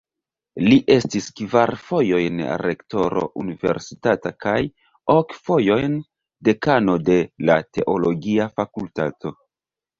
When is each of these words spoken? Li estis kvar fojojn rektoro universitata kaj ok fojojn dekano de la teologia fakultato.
Li 0.69 0.77
estis 0.93 1.27
kvar 1.39 1.71
fojojn 1.89 2.41
rektoro 2.63 3.27
universitata 3.43 4.33
kaj 4.47 4.55
ok 5.19 5.37
fojojn 5.51 6.01
dekano 6.51 6.99
de 7.13 7.23
la 7.53 7.63
teologia 7.79 8.53
fakultato. 8.59 9.39